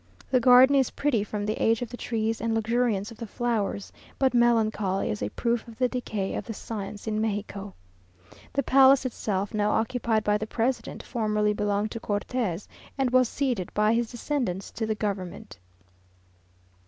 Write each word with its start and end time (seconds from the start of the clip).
The 0.31 0.39
garden 0.39 0.75
is 0.75 0.89
pretty 0.89 1.23
from 1.23 1.45
the 1.45 1.61
age 1.61 1.83
of 1.83 1.89
the 1.91 1.95
trees, 1.95 2.41
and 2.41 2.55
luxuriance 2.55 3.11
of 3.11 3.17
the 3.17 3.27
flowers, 3.27 3.93
but 4.17 4.33
melancholy 4.33 5.11
as 5.11 5.21
a 5.21 5.29
proof 5.29 5.67
of 5.67 5.77
the 5.77 5.87
decay 5.87 6.33
of 6.33 6.45
the 6.45 6.55
science 6.55 7.05
in 7.05 7.21
Mexico. 7.21 7.75
The 8.51 8.63
palace 8.63 9.05
itself, 9.05 9.53
now 9.53 9.69
occupied 9.69 10.23
by 10.23 10.39
the 10.39 10.47
president, 10.47 11.03
formerly 11.03 11.53
belonged 11.53 11.91
to 11.91 11.99
Cortes, 11.99 12.67
and 12.97 13.11
was 13.11 13.29
ceded 13.29 13.71
by 13.75 13.93
his 13.93 14.09
descendants 14.09 14.71
to 14.71 14.87
the 14.87 14.95
government. 14.95 15.59